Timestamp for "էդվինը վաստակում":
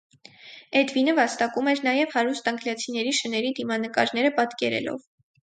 0.79-1.69